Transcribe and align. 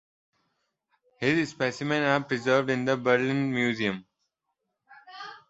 His 1.19 1.49
specimens 1.49 2.05
are 2.05 2.23
preserved 2.27 2.71
in 2.71 2.85
the 2.85 2.97
Berlin 2.97 3.51
Museum. 3.53 4.07